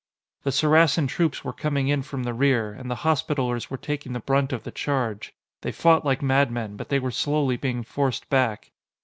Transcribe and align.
The 0.41 0.51
Saracen 0.51 1.05
troops 1.05 1.43
were 1.43 1.53
coming 1.53 1.87
in 1.87 2.01
from 2.01 2.23
the 2.23 2.33
rear, 2.33 2.71
and 2.73 2.89
the 2.89 2.95
Hospitallers 3.05 3.69
were 3.69 3.77
taking 3.77 4.13
the 4.13 4.19
brunt 4.19 4.51
of 4.51 4.63
the 4.63 4.71
charge. 4.71 5.31
They 5.61 5.71
fought 5.71 6.03
like 6.03 6.23
madmen, 6.23 6.75
but 6.75 6.89
they 6.89 6.97
were 6.97 7.11
slowly 7.11 7.55
being 7.55 7.83
forced 7.83 8.27
back. 8.27 8.71